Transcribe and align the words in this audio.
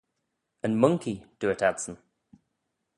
Yn 0.65 0.73
Monkey, 0.81 1.15
dooyrt 1.39 1.61
adsyn. 1.69 1.95